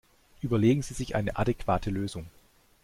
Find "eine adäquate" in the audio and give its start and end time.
1.13-1.91